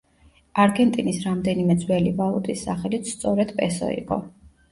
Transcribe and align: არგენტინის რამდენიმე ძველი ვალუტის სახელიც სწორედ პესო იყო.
არგენტინის 0.61 1.19
რამდენიმე 1.25 1.75
ძველი 1.83 2.13
ვალუტის 2.21 2.65
სახელიც 2.69 3.13
სწორედ 3.13 3.51
პესო 3.61 3.91
იყო. 4.01 4.19